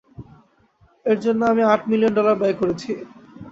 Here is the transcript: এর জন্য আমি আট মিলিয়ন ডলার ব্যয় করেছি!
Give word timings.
এর 1.05 1.17
জন্য 1.19 1.41
আমি 1.51 1.61
আট 1.65 1.81
মিলিয়ন 1.91 2.13
ডলার 2.17 2.35
ব্যয় 2.41 2.55
করেছি! 2.61 2.91